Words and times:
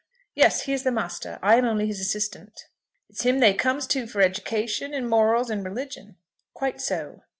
"Yes, 0.33 0.61
he 0.63 0.73
is 0.73 0.81
the 0.81 0.91
master; 0.91 1.37
I 1.43 1.57
am 1.57 1.65
only 1.65 1.85
his 1.85 1.99
assistant." 1.99 2.65
"It's 3.07 3.21
him 3.21 3.37
they 3.37 3.53
comes 3.53 3.85
to 3.93 4.07
for 4.07 4.21
education, 4.21 4.95
and 4.95 5.07
morals, 5.07 5.51
and 5.51 5.63
religion?" 5.63 6.15
"Quite 6.55 6.81
so." 6.81 7.21